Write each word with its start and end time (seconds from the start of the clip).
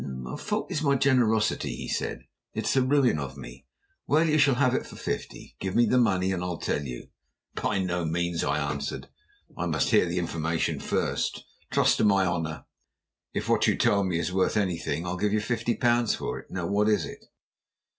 "My 0.03 0.35
fault 0.35 0.71
is 0.71 0.81
my 0.81 0.95
generosity," 0.95 1.75
he 1.75 1.87
said. 1.87 2.23
"It's 2.55 2.73
the 2.73 2.81
ruin 2.81 3.19
of 3.19 3.37
me. 3.37 3.67
Well, 4.07 4.27
you 4.27 4.39
shall 4.39 4.55
have 4.55 4.73
it 4.73 4.87
for 4.87 4.95
fifty. 4.95 5.55
Give 5.59 5.75
me 5.75 5.85
the 5.85 5.99
money, 5.99 6.31
and 6.31 6.43
I'll 6.43 6.57
tell 6.57 6.83
you." 6.83 7.09
"By 7.53 7.77
no 7.77 8.03
means," 8.03 8.43
I 8.43 8.57
answered. 8.57 9.09
"I 9.55 9.67
must 9.67 9.91
hear 9.91 10.07
the 10.07 10.17
information 10.17 10.79
first. 10.79 11.43
Trust 11.69 11.97
to 11.97 12.03
my 12.03 12.25
honour. 12.25 12.65
If 13.35 13.47
what 13.47 13.67
you 13.67 13.75
tell 13.77 14.03
me 14.03 14.17
is 14.17 14.33
worth 14.33 14.57
anything, 14.57 15.05
I'll 15.05 15.17
give 15.17 15.33
you 15.33 15.39
fifty 15.39 15.75
pounds 15.75 16.15
for 16.15 16.39
it. 16.39 16.49
Now 16.49 16.65
what 16.65 16.89
is 16.89 17.05
it?" 17.05 17.23